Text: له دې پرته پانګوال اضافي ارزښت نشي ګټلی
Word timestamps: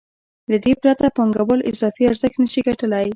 له 0.51 0.57
دې 0.63 0.73
پرته 0.81 1.05
پانګوال 1.17 1.59
اضافي 1.69 2.03
ارزښت 2.09 2.37
نشي 2.43 2.61
ګټلی 2.67 3.05